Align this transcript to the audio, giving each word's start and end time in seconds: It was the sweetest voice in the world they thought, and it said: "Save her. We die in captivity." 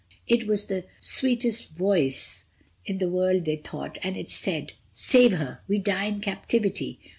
It 0.27 0.47
was 0.47 0.65
the 0.65 0.85
sweetest 0.99 1.75
voice 1.75 2.45
in 2.87 2.97
the 2.97 3.07
world 3.07 3.45
they 3.45 3.57
thought, 3.57 3.99
and 4.01 4.17
it 4.17 4.31
said: 4.31 4.73
"Save 4.95 5.33
her. 5.33 5.61
We 5.67 5.77
die 5.77 6.05
in 6.05 6.21
captivity." 6.21 6.99